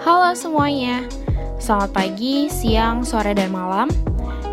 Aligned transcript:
Halo 0.00 0.32
semuanya, 0.32 1.04
selamat 1.60 1.92
pagi, 1.92 2.48
siang, 2.48 3.04
sore, 3.04 3.36
dan 3.36 3.52
malam. 3.52 3.92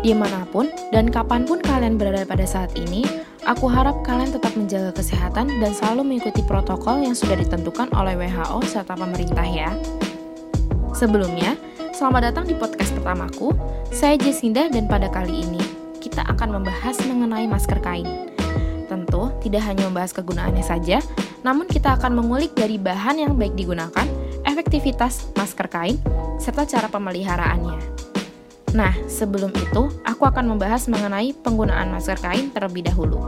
Di 0.04 0.12
mana 0.12 0.44
pun 0.44 0.68
dan 0.92 1.08
kapan 1.08 1.48
pun 1.48 1.56
kalian 1.60 1.96
berada 1.96 2.28
pada 2.28 2.44
saat 2.44 2.68
ini, 2.76 3.08
aku 3.48 3.64
harap 3.64 4.04
kalian 4.04 4.28
tetap 4.28 4.52
menjaga 4.52 4.92
kesehatan 4.92 5.48
dan 5.56 5.72
selalu 5.72 6.04
mengikuti 6.04 6.44
protokol 6.44 7.00
yang 7.00 7.16
sudah 7.16 7.40
ditentukan 7.40 7.88
oleh 7.96 8.12
WHO 8.16 8.60
serta 8.68 8.92
pemerintah 8.92 9.44
ya. 9.48 9.72
Sebelumnya, 10.92 11.56
selamat 11.96 12.32
datang 12.32 12.44
di 12.44 12.52
podcast 12.52 12.92
pertamaku. 12.92 13.56
Saya 13.88 14.20
Jesinda 14.20 14.68
dan 14.68 14.84
pada 14.84 15.08
kali 15.08 15.48
ini 15.48 15.64
kita 16.04 16.28
akan 16.28 16.60
membahas 16.60 17.00
mengenai 17.08 17.48
masker 17.48 17.80
kain. 17.80 18.28
Tentu 18.84 19.32
tidak 19.40 19.64
hanya 19.64 19.88
membahas 19.88 20.12
kegunaannya 20.12 20.64
saja, 20.66 21.00
namun 21.40 21.64
kita 21.64 21.96
akan 21.96 22.20
mengulik 22.20 22.52
dari 22.52 22.76
bahan 22.76 23.16
yang 23.22 23.32
baik 23.38 23.56
digunakan, 23.56 24.19
efektivitas 24.50 25.30
masker 25.38 25.70
kain, 25.70 25.96
serta 26.42 26.66
cara 26.66 26.90
pemeliharaannya. 26.90 27.78
Nah, 28.74 28.94
sebelum 29.10 29.50
itu, 29.54 29.90
aku 30.06 30.26
akan 30.26 30.54
membahas 30.54 30.86
mengenai 30.86 31.34
penggunaan 31.34 31.90
masker 31.90 32.18
kain 32.22 32.54
terlebih 32.54 32.86
dahulu. 32.86 33.18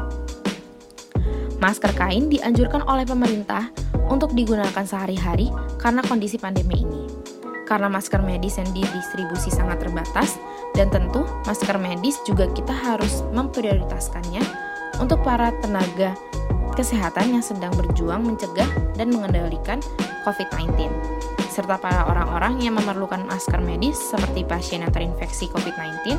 Masker 1.63 1.95
kain 1.95 2.27
dianjurkan 2.27 2.83
oleh 2.87 3.07
pemerintah 3.07 3.71
untuk 4.11 4.35
digunakan 4.35 4.83
sehari-hari 4.83 5.51
karena 5.79 6.03
kondisi 6.07 6.39
pandemi 6.39 6.83
ini. 6.83 7.07
Karena 7.67 7.87
masker 7.87 8.19
medis 8.23 8.59
yang 8.59 8.69
didistribusi 8.75 9.49
sangat 9.51 9.83
terbatas, 9.83 10.37
dan 10.75 10.91
tentu 10.91 11.23
masker 11.47 11.79
medis 11.79 12.19
juga 12.27 12.51
kita 12.51 12.75
harus 12.75 13.23
memprioritaskannya 13.31 14.43
untuk 15.01 15.23
para 15.25 15.55
tenaga 15.63 16.15
kesehatan 16.73 17.37
yang 17.39 17.45
sedang 17.45 17.73
berjuang 17.77 18.25
mencegah 18.25 18.69
dan 18.97 19.13
mengendalikan 19.13 19.79
COVID-19, 20.25 20.89
serta 21.53 21.77
para 21.77 22.09
orang-orang 22.09 22.63
yang 22.65 22.79
memerlukan 22.81 23.27
masker 23.29 23.61
medis 23.61 23.99
seperti 23.99 24.47
pasien 24.49 24.81
yang 24.81 24.95
terinfeksi 24.95 25.51
COVID-19 25.53 26.17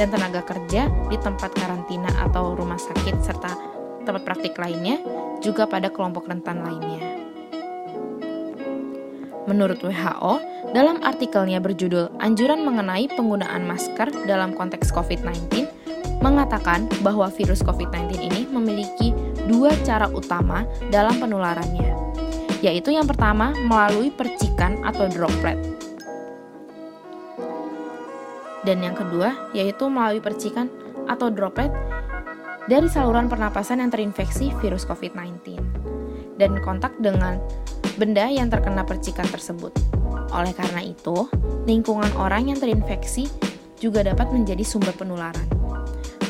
dan 0.00 0.08
tenaga 0.08 0.40
kerja 0.46 0.88
di 1.12 1.16
tempat 1.20 1.52
karantina 1.52 2.08
atau 2.24 2.56
rumah 2.56 2.80
sakit 2.80 3.20
serta 3.20 3.52
tempat 4.02 4.22
praktik 4.26 4.58
lainnya, 4.58 4.98
juga 5.38 5.68
pada 5.68 5.92
kelompok 5.92 6.26
rentan 6.26 6.62
lainnya. 6.62 7.22
Menurut 9.46 9.82
WHO, 9.82 10.34
dalam 10.70 11.02
artikelnya 11.02 11.58
berjudul 11.58 12.14
Anjuran 12.22 12.62
mengenai 12.62 13.10
penggunaan 13.10 13.66
masker 13.66 14.24
dalam 14.24 14.54
konteks 14.54 14.94
COVID-19, 14.94 15.66
mengatakan 16.22 16.86
bahwa 17.02 17.26
virus 17.34 17.60
COVID-19 17.66 18.22
ini 18.22 18.46
memiliki 18.46 19.10
dua 19.50 19.74
cara 19.82 20.06
utama 20.06 20.62
dalam 20.94 21.18
penularannya, 21.18 21.91
yaitu 22.62 22.94
yang 22.94 23.04
pertama 23.04 23.50
melalui 23.66 24.14
percikan 24.14 24.78
atau 24.86 25.10
droplet, 25.10 25.58
dan 28.62 28.78
yang 28.80 28.94
kedua 28.94 29.34
yaitu 29.52 29.90
melalui 29.90 30.22
percikan 30.22 30.70
atau 31.10 31.28
droplet 31.28 31.70
dari 32.70 32.86
saluran 32.86 33.26
pernapasan 33.26 33.82
yang 33.82 33.90
terinfeksi 33.90 34.54
virus 34.62 34.86
COVID-19 34.86 35.58
dan 36.38 36.54
kontak 36.62 36.94
dengan 37.02 37.42
benda 37.98 38.30
yang 38.30 38.48
terkena 38.48 38.86
percikan 38.86 39.26
tersebut. 39.28 39.74
Oleh 40.32 40.54
karena 40.56 40.80
itu, 40.80 41.28
lingkungan 41.68 42.08
orang 42.16 42.48
yang 42.48 42.58
terinfeksi 42.58 43.28
juga 43.76 44.06
dapat 44.06 44.30
menjadi 44.32 44.64
sumber 44.64 44.94
penularan. 44.94 45.44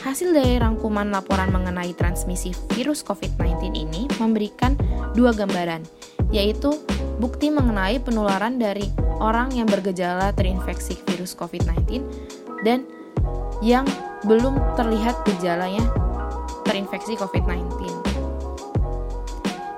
Hasil 0.03 0.35
dari 0.35 0.59
rangkuman 0.59 1.15
laporan 1.15 1.55
mengenai 1.55 1.95
transmisi 1.95 2.51
virus 2.75 3.07
COVID-19 3.07 3.71
ini 3.71 4.11
memberikan 4.19 4.75
dua 5.15 5.31
gambaran, 5.31 5.87
yaitu 6.33 6.75
bukti 7.21 7.53
mengenai 7.53 8.01
penularan 8.03 8.59
dari 8.59 8.89
orang 9.23 9.55
yang 9.55 9.69
bergejala 9.69 10.35
terinfeksi 10.35 10.99
virus 11.07 11.37
COVID-19 11.39 12.03
dan 12.67 12.83
yang 13.63 13.87
belum 14.27 14.59
terlihat 14.75 15.23
gejalanya 15.29 15.85
terinfeksi 16.67 17.15
COVID-19. 17.15 17.71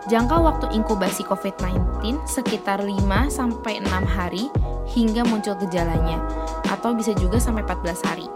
Jangka 0.08 0.36
waktu 0.36 0.66
inkubasi 0.76 1.24
COVID-19 1.24 2.28
sekitar 2.28 2.84
5 2.84 3.00
sampai 3.28 3.80
6 3.80 3.88
hari 4.04 4.52
hingga 4.92 5.24
muncul 5.24 5.56
gejalanya 5.56 6.20
atau 6.68 6.92
bisa 6.92 7.16
juga 7.16 7.40
sampai 7.40 7.64
14 7.64 8.04
hari. 8.04 8.28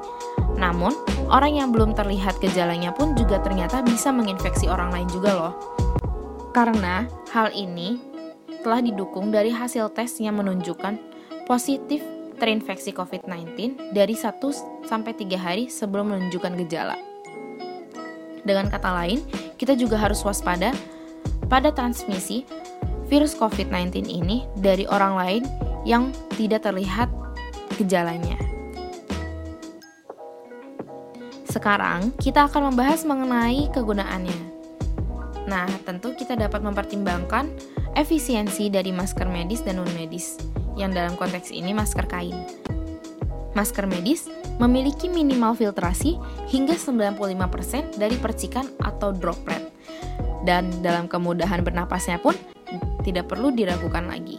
Namun, 0.57 0.97
orang 1.29 1.61
yang 1.61 1.69
belum 1.71 1.93
terlihat 1.93 2.41
gejalanya 2.41 2.91
pun 2.91 3.13
juga 3.15 3.39
ternyata 3.45 3.85
bisa 3.85 4.09
menginfeksi 4.09 4.67
orang 4.67 4.91
lain 4.91 5.09
juga 5.13 5.31
loh. 5.37 5.55
Karena 6.57 7.05
hal 7.31 7.53
ini 7.53 8.08
telah 8.69 8.85
didukung 8.85 9.33
dari 9.33 9.49
hasil 9.49 9.97
tes 9.97 10.21
yang 10.21 10.37
menunjukkan 10.45 11.01
positif 11.49 12.05
terinfeksi 12.37 12.93
COVID-19 12.93 13.97
dari 13.97 14.13
1 14.13 14.37
sampai 14.85 15.17
3 15.17 15.41
hari 15.41 15.65
sebelum 15.73 16.13
menunjukkan 16.13 16.53
gejala. 16.61 17.01
Dengan 18.45 18.69
kata 18.69 18.93
lain, 18.93 19.25
kita 19.57 19.73
juga 19.73 19.97
harus 19.97 20.21
waspada 20.21 20.77
pada 21.49 21.73
transmisi 21.73 22.45
virus 23.09 23.33
COVID-19 23.41 24.05
ini 24.05 24.45
dari 24.61 24.85
orang 24.85 25.17
lain 25.17 25.43
yang 25.89 26.13
tidak 26.37 26.69
terlihat 26.69 27.09
gejalanya. 27.81 28.37
Sekarang 31.49 32.13
kita 32.21 32.45
akan 32.53 32.69
membahas 32.69 33.09
mengenai 33.09 33.73
kegunaannya. 33.73 34.58
Nah, 35.49 35.65
tentu 35.89 36.13
kita 36.13 36.37
dapat 36.37 36.61
mempertimbangkan 36.61 37.49
efisiensi 37.97 38.69
dari 38.69 38.93
masker 38.93 39.25
medis 39.25 39.65
dan 39.65 39.81
non-medis, 39.81 40.37
yang 40.77 40.93
dalam 40.93 41.17
konteks 41.17 41.49
ini 41.49 41.73
masker 41.73 42.05
kain. 42.05 42.37
Masker 43.57 43.89
medis 43.89 44.29
memiliki 44.61 45.09
minimal 45.09 45.57
filtrasi 45.57 46.21
hingga 46.53 46.77
95% 46.77 47.97
dari 47.97 48.15
percikan 48.21 48.69
atau 48.85 49.11
droplet. 49.17 49.73
Dan 50.45 50.71
dalam 50.85 51.09
kemudahan 51.09 51.65
bernapasnya 51.65 52.21
pun 52.21 52.37
tidak 53.03 53.33
perlu 53.33 53.49
diragukan 53.49 54.05
lagi. 54.05 54.39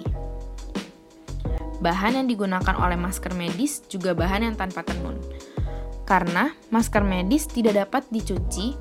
Bahan 1.81 2.22
yang 2.22 2.28
digunakan 2.30 2.75
oleh 2.78 2.96
masker 2.96 3.34
medis 3.34 3.81
juga 3.90 4.14
bahan 4.14 4.46
yang 4.46 4.56
tanpa 4.56 4.86
tenun 4.86 5.18
karena 6.09 6.58
masker 6.74 7.06
medis 7.06 7.46
tidak 7.46 7.86
dapat 7.86 8.03
dicuci. 8.09 8.74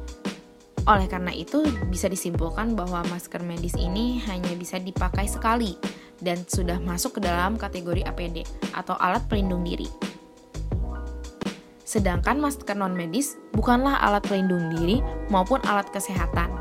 Oleh 0.88 1.04
karena 1.04 1.36
itu, 1.36 1.60
bisa 1.92 2.08
disimpulkan 2.08 2.72
bahwa 2.72 3.04
masker 3.12 3.44
medis 3.44 3.76
ini 3.76 4.24
hanya 4.24 4.56
bisa 4.56 4.80
dipakai 4.80 5.28
sekali 5.28 5.76
dan 6.24 6.40
sudah 6.48 6.80
masuk 6.80 7.20
ke 7.20 7.28
dalam 7.28 7.60
kategori 7.60 8.08
APD 8.08 8.48
atau 8.72 8.96
alat 8.96 9.20
pelindung 9.28 9.68
diri. 9.68 9.84
Sedangkan 11.84 12.40
masker 12.40 12.72
non-medis 12.72 13.36
bukanlah 13.52 14.00
alat 14.00 14.24
pelindung 14.24 14.72
diri 14.80 15.04
maupun 15.28 15.60
alat 15.68 15.88
kesehatan. 15.92 16.52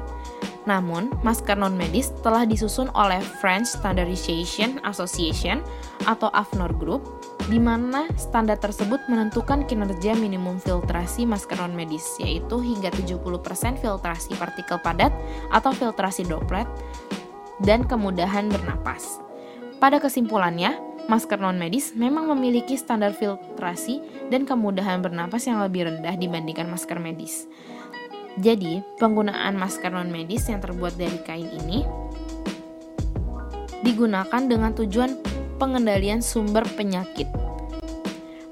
Namun, 0.67 1.15
masker 1.23 1.55
non-medis 1.55 2.11
telah 2.19 2.44
disusun 2.44 2.91
oleh 2.91 3.23
French 3.39 3.71
Standardization 3.79 4.83
Association 4.83 5.63
atau 6.07 6.31
AFNOR 6.31 6.72
Group 6.79 7.03
di 7.47 7.59
mana 7.63 8.07
standar 8.19 8.59
tersebut 8.59 9.00
menentukan 9.07 9.63
kinerja 9.63 10.16
minimum 10.19 10.59
filtrasi 10.59 11.23
masker 11.23 11.59
non-medis, 11.59 12.03
yaitu 12.19 12.59
hingga 12.59 12.91
70% 12.91 13.79
filtrasi 13.79 14.35
partikel 14.35 14.79
padat 14.84 15.16
atau 15.51 15.72
filtrasi 15.72 16.28
droplet, 16.28 16.68
dan 17.63 17.88
kemudahan 17.88 18.51
bernapas. 18.51 19.23
Pada 19.79 20.03
kesimpulannya, 20.03 20.75
masker 21.07 21.40
non-medis 21.40 21.95
memang 21.95 22.28
memiliki 22.35 22.75
standar 22.75 23.16
filtrasi 23.16 24.03
dan 24.28 24.44
kemudahan 24.44 25.00
bernapas 25.00 25.47
yang 25.47 25.63
lebih 25.63 25.88
rendah 25.88 26.19
dibandingkan 26.19 26.68
masker 26.68 27.00
medis. 27.00 27.47
Jadi, 28.38 28.84
penggunaan 29.00 29.56
masker 29.56 29.89
non-medis 29.89 30.51
yang 30.51 30.59
terbuat 30.59 31.00
dari 31.00 31.18
kain 31.24 31.47
ini 31.63 31.88
digunakan 33.81 34.41
dengan 34.44 34.75
tujuan 34.75 35.36
pengendalian 35.57 36.21
sumber 36.21 36.63
penyakit. 36.77 37.27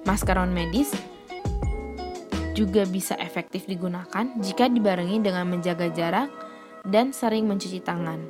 Masker 0.05 0.37
non-medis 0.37 0.93
juga 2.57 2.85
bisa 2.89 3.13
efektif 3.21 3.69
digunakan 3.69 4.25
jika 4.41 4.69
dibarengi 4.69 5.21
dengan 5.21 5.45
menjaga 5.49 5.89
jarak 5.93 6.29
dan 6.85 7.13
sering 7.13 7.45
mencuci 7.45 7.81
tangan. 7.81 8.21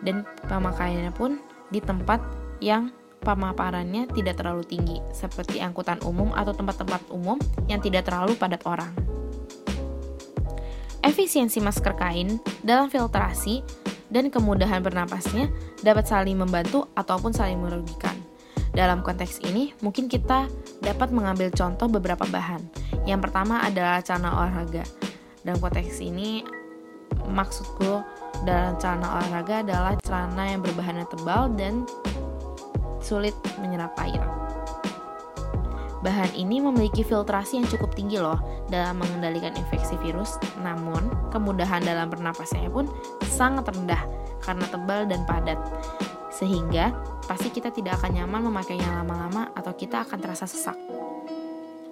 Dan 0.00 0.22
pemakaiannya 0.46 1.12
pun 1.12 1.42
di 1.68 1.82
tempat 1.82 2.22
yang 2.62 2.92
pemaparannya 3.20 4.06
tidak 4.14 4.38
terlalu 4.38 4.62
tinggi, 4.62 4.96
seperti 5.10 5.58
angkutan 5.58 5.98
umum 6.06 6.30
atau 6.32 6.54
tempat-tempat 6.54 7.10
umum 7.10 7.36
yang 7.66 7.82
tidak 7.82 8.06
terlalu 8.06 8.38
padat 8.38 8.62
orang. 8.64 8.94
Efisiensi 11.02 11.58
masker 11.58 11.94
kain 11.98 12.38
dalam 12.62 12.90
filtrasi 12.90 13.62
dan 14.08 14.32
kemudahan 14.32 14.80
bernapasnya 14.80 15.52
dapat 15.84 16.08
saling 16.08 16.36
membantu 16.36 16.88
ataupun 16.96 17.32
saling 17.32 17.60
merugikan. 17.60 18.16
Dalam 18.72 19.02
konteks 19.02 19.42
ini, 19.42 19.72
mungkin 19.82 20.06
kita 20.06 20.46
dapat 20.84 21.10
mengambil 21.10 21.50
contoh 21.50 21.88
beberapa 21.88 22.22
bahan. 22.28 22.62
Yang 23.08 23.28
pertama 23.28 23.64
adalah 23.64 24.04
celana 24.04 24.30
olahraga. 24.38 24.84
Dalam 25.42 25.58
konteks 25.58 25.98
ini, 26.04 26.44
maksudku 27.26 28.04
dalam 28.46 28.76
celana 28.78 29.18
olahraga 29.18 29.64
adalah 29.66 29.92
celana 30.04 30.44
yang 30.52 30.60
berbahan 30.62 31.02
tebal 31.08 31.50
dan 31.56 31.82
sulit 33.02 33.34
menyerap 33.58 33.96
air. 33.98 34.47
Bahan 35.98 36.30
ini 36.38 36.62
memiliki 36.62 37.02
filtrasi 37.02 37.58
yang 37.58 37.66
cukup 37.66 37.90
tinggi 37.98 38.22
loh 38.22 38.38
dalam 38.70 39.02
mengendalikan 39.02 39.50
infeksi 39.58 39.98
virus, 39.98 40.38
namun 40.62 41.10
kemudahan 41.34 41.82
dalam 41.82 42.06
bernapasnya 42.06 42.70
pun 42.70 42.86
sangat 43.26 43.66
rendah 43.74 44.02
karena 44.46 44.66
tebal 44.70 45.10
dan 45.10 45.26
padat. 45.26 45.58
Sehingga 46.30 46.94
pasti 47.26 47.50
kita 47.50 47.74
tidak 47.74 47.98
akan 47.98 48.14
nyaman 48.14 48.46
memakainya 48.46 49.02
lama-lama 49.02 49.50
atau 49.58 49.74
kita 49.74 50.06
akan 50.06 50.18
terasa 50.22 50.46
sesak. 50.46 50.78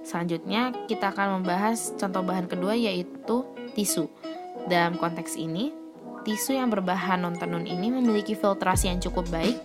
Selanjutnya, 0.06 0.70
kita 0.86 1.10
akan 1.10 1.42
membahas 1.42 1.90
contoh 1.98 2.22
bahan 2.22 2.46
kedua 2.46 2.78
yaitu 2.78 3.42
tisu. 3.74 4.06
Dalam 4.70 4.94
konteks 5.02 5.34
ini, 5.34 5.74
tisu 6.22 6.54
yang 6.54 6.70
berbahan 6.70 7.26
non-tenun 7.26 7.66
ini 7.66 7.90
memiliki 7.90 8.38
filtrasi 8.38 8.86
yang 8.86 9.02
cukup 9.02 9.26
baik 9.34 9.58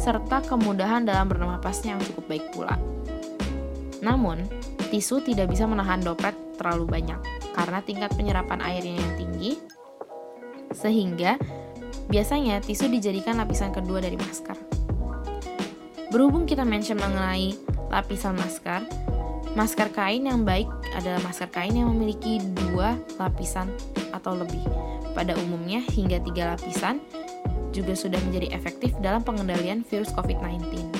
serta 0.00 0.40
kemudahan 0.48 1.04
dalam 1.04 1.28
bernapasnya 1.28 2.00
yang 2.00 2.02
cukup 2.02 2.24
baik 2.32 2.44
pula. 2.56 2.80
Namun, 4.04 4.44
tisu 4.92 5.24
tidak 5.24 5.48
bisa 5.48 5.64
menahan 5.64 6.04
doplet 6.04 6.36
terlalu 6.60 7.00
banyak 7.00 7.18
karena 7.56 7.80
tingkat 7.80 8.12
penyerapan 8.12 8.60
airnya 8.60 9.00
yang 9.00 9.14
tinggi, 9.16 9.52
sehingga 10.76 11.40
biasanya 12.12 12.60
tisu 12.60 12.92
dijadikan 12.92 13.40
lapisan 13.40 13.72
kedua 13.72 14.04
dari 14.04 14.20
masker. 14.20 14.54
Berhubung 16.12 16.44
kita 16.44 16.62
mention 16.62 17.00
mengenai 17.00 17.56
lapisan 17.88 18.36
masker, 18.36 18.86
masker 19.56 19.88
kain 19.90 20.28
yang 20.28 20.44
baik 20.44 20.68
adalah 20.94 21.18
masker 21.24 21.48
kain 21.50 21.74
yang 21.74 21.90
memiliki 21.90 22.38
dua 22.54 22.94
lapisan 23.18 23.72
atau 24.12 24.36
lebih. 24.36 24.62
Pada 25.14 25.34
umumnya 25.38 25.82
hingga 25.94 26.18
tiga 26.22 26.54
lapisan 26.54 26.98
juga 27.74 27.98
sudah 27.98 28.18
menjadi 28.22 28.54
efektif 28.54 28.94
dalam 29.02 29.22
pengendalian 29.26 29.82
virus 29.86 30.10
COVID-19 30.14 30.90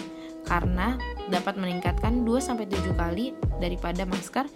karena 0.46 0.98
dapat 1.28 1.56
meningkatkan 1.56 2.24
2-7 2.26 2.94
kali 2.96 3.32
daripada 3.60 4.04
masker 4.04 4.46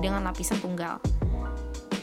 dengan 0.00 0.24
lapisan 0.24 0.60
tunggal. 0.60 1.00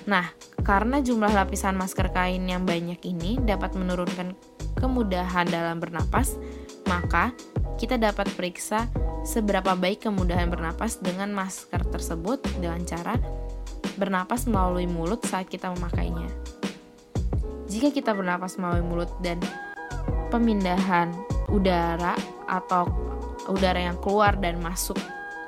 Nah, 0.09 0.29
karena 0.61 1.01
jumlah 1.01 1.33
lapisan 1.33 1.77
masker 1.77 2.09
kain 2.13 2.45
yang 2.45 2.65
banyak 2.65 3.01
ini 3.05 3.37
dapat 3.41 3.73
menurunkan 3.77 4.33
kemudahan 4.77 5.45
dalam 5.49 5.77
bernapas, 5.77 6.37
maka 6.89 7.33
kita 7.77 7.97
dapat 7.97 8.29
periksa 8.33 8.89
seberapa 9.21 9.77
baik 9.77 10.09
kemudahan 10.09 10.49
bernapas 10.49 10.97
dengan 11.01 11.33
masker 11.33 11.85
tersebut 11.89 12.41
dengan 12.57 12.81
cara 12.85 13.17
bernapas 13.97 14.49
melalui 14.49 14.89
mulut 14.89 15.21
saat 15.25 15.49
kita 15.49 15.69
memakainya. 15.73 16.29
Jika 17.69 17.93
kita 17.93 18.11
bernapas 18.17 18.57
melalui 18.57 18.83
mulut 18.83 19.11
dan 19.21 19.37
pemindahan 20.33 21.13
udara 21.51 22.17
atau 22.49 22.89
udara 23.49 23.79
yang 23.79 23.97
keluar 23.99 24.37
dan 24.37 24.61
masuk 24.61 24.97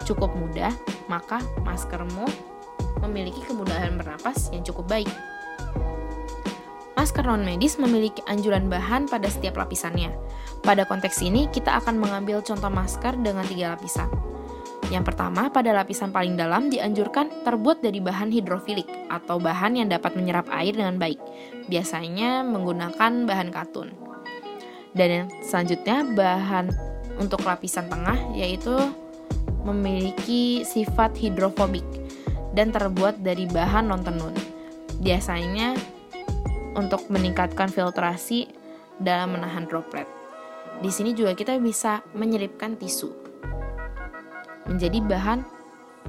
cukup 0.04 0.36
mudah, 0.36 0.72
maka 1.08 1.40
maskermu 1.64 2.28
memiliki 3.04 3.44
kemudahan 3.44 3.96
bernapas 3.96 4.52
yang 4.52 4.64
cukup 4.64 4.88
baik. 4.88 5.12
Masker 7.04 7.28
non 7.28 7.44
medis 7.44 7.76
memiliki 7.76 8.24
anjuran 8.32 8.72
bahan 8.72 9.12
pada 9.12 9.28
setiap 9.28 9.60
lapisannya. 9.60 10.16
Pada 10.64 10.88
konteks 10.88 11.20
ini, 11.20 11.52
kita 11.52 11.76
akan 11.84 12.00
mengambil 12.00 12.40
contoh 12.40 12.72
masker 12.72 13.20
dengan 13.20 13.44
tiga 13.44 13.76
lapisan. 13.76 14.08
Yang 14.88 15.12
pertama, 15.12 15.52
pada 15.52 15.76
lapisan 15.76 16.16
paling 16.16 16.40
dalam 16.40 16.72
dianjurkan 16.72 17.44
terbuat 17.44 17.84
dari 17.84 18.00
bahan 18.00 18.32
hidrofilik 18.32 18.88
atau 19.12 19.36
bahan 19.36 19.84
yang 19.84 19.92
dapat 19.92 20.16
menyerap 20.16 20.48
air 20.48 20.72
dengan 20.72 20.96
baik. 20.96 21.20
Biasanya 21.68 22.48
menggunakan 22.48 23.28
bahan 23.28 23.52
katun. 23.52 23.92
Dan 24.96 25.08
yang 25.12 25.28
selanjutnya, 25.44 26.08
bahan 26.08 26.72
untuk 27.20 27.46
lapisan 27.46 27.90
tengah 27.90 28.18
yaitu 28.34 28.74
memiliki 29.64 30.68
sifat 30.68 31.16
hidrofobik 31.18 31.86
dan 32.54 32.70
terbuat 32.70 33.22
dari 33.24 33.50
bahan 33.50 33.90
non-tenun. 33.90 34.36
Biasanya 35.02 35.74
untuk 36.78 37.06
meningkatkan 37.10 37.70
filtrasi 37.70 38.50
dalam 39.02 39.38
menahan 39.38 39.66
droplet. 39.66 40.06
Di 40.82 40.90
sini 40.90 41.14
juga 41.14 41.38
kita 41.38 41.58
bisa 41.62 42.02
menyelipkan 42.18 42.76
tisu 42.78 43.10
menjadi 44.68 45.00
bahan 45.04 45.40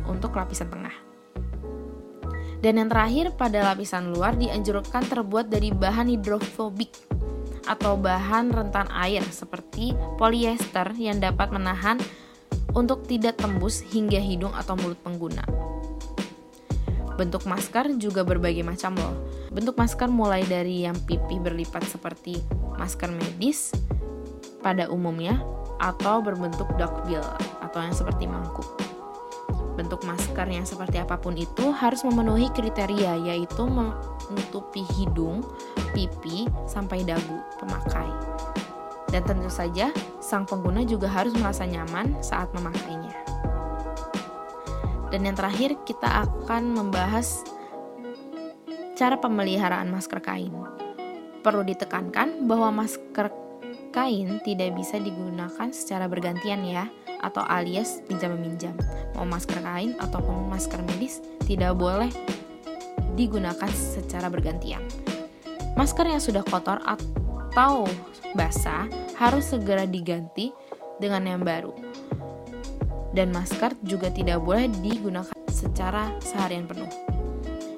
untuk 0.07 0.35
lapisan 0.35 0.71
tengah. 0.71 0.95
Dan 2.65 2.81
yang 2.81 2.89
terakhir 2.89 3.37
pada 3.37 3.61
lapisan 3.61 4.09
luar 4.09 4.41
dianjurkan 4.41 5.05
terbuat 5.05 5.53
dari 5.53 5.69
bahan 5.69 6.09
hidrofobik 6.17 7.14
atau 7.65 7.97
bahan 7.97 8.53
rentan 8.53 8.89
air 8.93 9.25
seperti 9.29 9.97
polyester 10.21 10.93
yang 10.97 11.21
dapat 11.21 11.51
menahan 11.51 11.97
untuk 12.75 13.07
tidak 13.07 13.39
tembus 13.39 13.81
hingga 13.81 14.19
hidung 14.19 14.53
atau 14.53 14.75
mulut 14.77 14.99
pengguna. 15.01 15.47
Bentuk 17.15 17.47
masker 17.47 17.95
juga 17.95 18.27
berbagai 18.27 18.67
macam 18.67 18.99
loh. 18.99 19.15
Bentuk 19.55 19.79
masker 19.79 20.11
mulai 20.11 20.43
dari 20.43 20.83
yang 20.83 20.99
pipih 20.99 21.39
berlipat 21.39 21.87
seperti 21.87 22.43
masker 22.75 23.15
medis 23.15 23.71
pada 24.59 24.91
umumnya 24.91 25.39
atau 25.79 26.19
berbentuk 26.19 26.67
duckbill 26.75 27.23
atau 27.63 27.79
yang 27.79 27.95
seperti 27.95 28.27
mangkuk. 28.27 28.84
Bentuk 29.85 30.01
masker 30.09 30.49
yang 30.49 30.65
seperti 30.65 30.97
apa 30.97 31.21
pun 31.21 31.37
itu 31.37 31.69
harus 31.69 32.01
memenuhi 32.09 32.49
kriteria 32.57 33.21
yaitu 33.21 33.69
menutupi 33.69 34.81
hidung, 34.97 35.45
pipi, 35.93 36.49
sampai 36.65 37.05
dagu 37.05 37.45
pemakai. 37.61 38.09
Dan 39.13 39.29
tentu 39.29 39.53
saja, 39.53 39.93
sang 40.25 40.49
pengguna 40.49 40.89
juga 40.89 41.13
harus 41.13 41.37
merasa 41.37 41.69
nyaman 41.69 42.17
saat 42.25 42.49
memakainya. 42.57 43.13
Dan 45.13 45.29
yang 45.29 45.37
terakhir, 45.37 45.77
kita 45.85 46.25
akan 46.25 46.73
membahas 46.73 47.45
cara 48.97 49.21
pemeliharaan 49.21 49.93
masker 49.93 50.25
kain. 50.25 50.57
Perlu 51.45 51.61
ditekankan 51.61 52.49
bahwa 52.49 52.73
masker 52.73 53.44
kain 53.95 54.43
tidak 54.43 54.75
bisa 54.75 54.99
digunakan 54.99 55.71
secara 55.71 56.11
bergantian 56.11 56.67
ya, 56.67 56.91
atau 57.23 57.47
alias 57.47 58.03
pinjam 58.11 58.35
meminjam. 58.35 58.75
Mau 59.15 59.23
masker 59.23 59.63
kain 59.63 59.95
ataupun 60.03 60.51
masker 60.51 60.83
medis 60.83 61.23
tidak 61.47 61.79
boleh 61.79 62.11
digunakan 63.15 63.71
secara 63.71 64.27
bergantian. 64.27 64.83
Masker 65.79 66.11
yang 66.11 66.19
sudah 66.19 66.43
kotor 66.43 66.83
atau 66.83 67.87
basah 68.35 68.91
harus 69.15 69.55
segera 69.55 69.87
diganti 69.87 70.51
dengan 70.99 71.25
yang 71.31 71.43
baru. 71.47 71.71
Dan 73.15 73.31
masker 73.31 73.79
juga 73.87 74.11
tidak 74.11 74.43
boleh 74.43 74.67
digunakan 74.83 75.39
secara 75.47 76.11
seharian 76.19 76.67
penuh. 76.67 76.91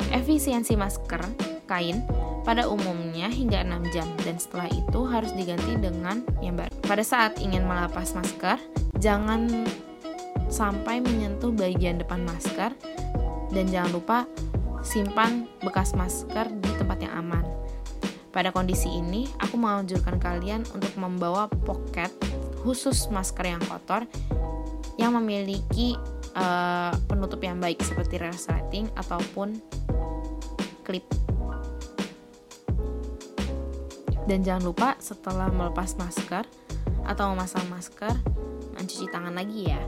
Efisiensi 0.09 0.73
masker 0.81 1.21
kain 1.69 2.00
pada 2.47 2.71
umumnya 2.71 3.26
hingga 3.26 3.67
6 3.67 3.91
jam 3.91 4.07
dan 4.23 4.38
setelah 4.38 4.71
itu 4.71 5.00
harus 5.11 5.35
diganti 5.35 5.75
dengan 5.83 6.23
yang 6.38 6.55
baru. 6.55 6.71
Pada 6.87 7.03
saat 7.03 7.43
ingin 7.43 7.67
melepas 7.67 8.15
masker, 8.15 8.62
jangan 9.03 9.67
sampai 10.47 11.03
menyentuh 11.03 11.50
bagian 11.50 11.99
depan 11.99 12.23
masker 12.23 12.71
dan 13.50 13.65
jangan 13.67 13.91
lupa 13.91 14.19
simpan 14.87 15.50
bekas 15.67 15.91
masker 15.99 16.47
di 16.62 16.71
tempat 16.79 17.03
yang 17.03 17.19
aman. 17.19 17.43
Pada 18.31 18.55
kondisi 18.55 18.87
ini, 18.95 19.26
aku 19.43 19.59
menganjurkan 19.59 20.23
kalian 20.23 20.62
untuk 20.71 20.95
membawa 20.95 21.50
pocket 21.50 22.15
khusus 22.62 23.11
masker 23.11 23.59
yang 23.59 23.62
kotor 23.67 24.07
yang 24.97 25.19
memiliki 25.19 25.99
uh, 26.38 26.95
penutup 27.11 27.43
yang 27.43 27.59
baik 27.59 27.83
seperti 27.83 28.23
resleting 28.23 28.87
ataupun 28.95 29.59
klip. 30.87 31.25
Dan 34.26 34.42
jangan 34.42 34.75
lupa 34.75 34.99
setelah 34.99 35.47
melepas 35.54 35.95
masker 35.95 36.42
atau 37.06 37.30
memasang 37.33 37.62
masker, 37.71 38.11
mencuci 38.75 39.06
tangan 39.14 39.38
lagi 39.38 39.71
ya. 39.71 39.78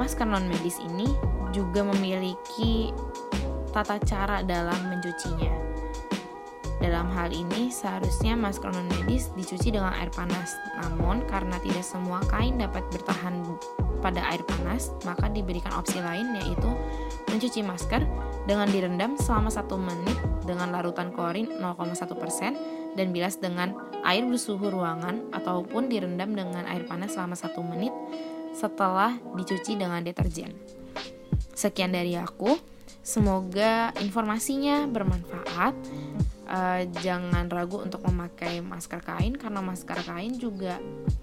Masker 0.00 0.24
non 0.24 0.48
medis 0.48 0.80
ini 0.80 1.06
juga 1.52 1.84
memiliki 1.84 2.90
tata 3.70 4.00
cara 4.00 4.40
dalam 4.40 4.88
mencucinya. 4.88 5.52
Dalam 6.80 7.08
hal 7.16 7.32
ini, 7.32 7.72
seharusnya 7.72 8.36
masker 8.36 8.72
non 8.72 8.88
medis 8.88 9.30
dicuci 9.36 9.72
dengan 9.72 9.92
air 9.96 10.08
panas. 10.12 10.56
Namun, 10.80 11.24
karena 11.28 11.56
tidak 11.60 11.84
semua 11.84 12.20
kain 12.28 12.60
dapat 12.60 12.84
bertahan 12.92 13.40
pada 14.04 14.20
air 14.32 14.44
panas, 14.44 14.92
maka 15.08 15.32
diberikan 15.32 15.72
opsi 15.76 16.00
lain 16.00 16.36
yaitu 16.40 16.68
mencuci 17.32 17.64
masker 17.64 18.04
dengan 18.44 18.68
direndam 18.68 19.16
selama 19.16 19.48
satu 19.48 19.80
menit 19.80 20.16
dengan 20.44 20.76
larutan 20.76 21.08
klorin 21.08 21.48
0,1% 21.56 22.83
dan 22.94 23.10
bilas 23.10 23.38
dengan 23.38 23.74
air 24.06 24.22
bersuhu 24.26 24.70
ruangan 24.70 25.30
ataupun 25.34 25.88
direndam 25.90 26.34
dengan 26.34 26.64
air 26.68 26.86
panas 26.86 27.14
selama 27.16 27.34
satu 27.34 27.64
menit 27.64 27.90
setelah 28.54 29.18
dicuci 29.34 29.74
dengan 29.74 30.00
deterjen. 30.00 30.54
Sekian 31.54 31.94
dari 31.94 32.14
aku. 32.14 32.54
Semoga 33.04 33.92
informasinya 34.00 34.88
bermanfaat. 34.88 35.76
uh, 36.44 36.84
jangan 37.00 37.48
ragu 37.48 37.80
untuk 37.80 38.04
memakai 38.04 38.60
masker 38.60 39.00
kain 39.00 39.32
karena 39.36 39.64
masker 39.64 39.96
kain 40.04 40.36
juga 40.36 40.76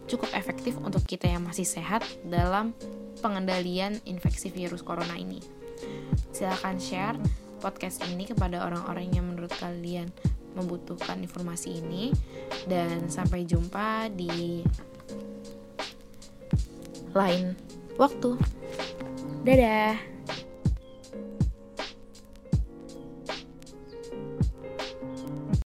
cukup 0.10 0.34
efektif 0.34 0.78
untuk 0.82 1.06
kita 1.06 1.30
yang 1.30 1.46
masih 1.46 1.66
sehat 1.66 2.02
dalam 2.26 2.74
pengendalian 3.22 4.02
infeksi 4.06 4.50
virus 4.50 4.82
corona 4.82 5.14
ini. 5.18 5.42
Silahkan 6.34 6.78
share 6.82 7.18
podcast 7.62 8.02
ini 8.10 8.26
kepada 8.26 8.66
orang-orang 8.66 9.14
yang 9.14 9.30
menurut 9.30 9.54
kalian 9.62 10.10
membutuhkan 10.56 11.22
informasi 11.24 11.80
ini 11.80 12.12
dan 12.68 13.08
sampai 13.08 13.48
jumpa 13.48 14.12
di 14.12 14.66
lain 17.12 17.56
waktu. 18.00 18.40
Dadah. 19.44 20.21